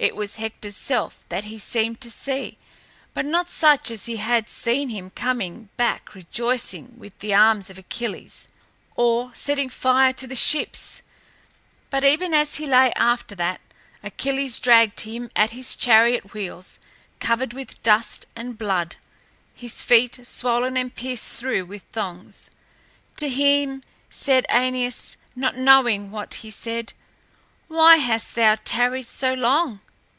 It 0.00 0.14
was 0.14 0.36
Hector's 0.36 0.76
self 0.76 1.26
that 1.28 1.46
he 1.46 1.58
seemed 1.58 2.00
to 2.02 2.08
see, 2.12 2.56
but 3.14 3.24
not 3.26 3.50
such 3.50 3.90
as 3.90 4.06
he 4.06 4.18
had 4.18 4.48
seen 4.48 4.90
him 4.90 5.10
coming 5.10 5.70
back 5.76 6.14
rejoicing 6.14 6.96
with 7.00 7.18
the 7.18 7.34
arms 7.34 7.68
of 7.68 7.78
Achilles 7.78 8.46
or 8.94 9.32
setting 9.34 9.68
fire 9.68 10.12
to 10.12 10.28
the 10.28 10.36
ships, 10.36 11.02
but 11.90 12.04
even 12.04 12.32
as 12.32 12.58
he 12.58 12.66
lay 12.66 12.92
after 12.92 13.34
that 13.34 13.60
Achilles 14.00 14.60
dragged 14.60 15.00
him 15.00 15.32
at 15.34 15.50
his 15.50 15.74
chariot 15.74 16.32
wheels, 16.32 16.78
covered 17.18 17.52
with 17.52 17.82
dust, 17.82 18.26
and 18.36 18.56
blood, 18.56 18.94
his 19.52 19.82
feet 19.82 20.20
swollen 20.22 20.76
and 20.76 20.94
pierced 20.94 21.30
through 21.32 21.64
with 21.64 21.82
thongs. 21.90 22.50
To 23.16 23.28
him 23.28 23.82
said 24.08 24.46
Æneas, 24.48 25.16
not 25.34 25.56
knowing 25.56 26.12
what 26.12 26.34
he 26.34 26.52
said, 26.52 26.92
"Why 27.66 27.96
hast 27.96 28.36
thou 28.36 28.54
tarried 28.64 29.08
so 29.08 29.34
long? 29.34 29.80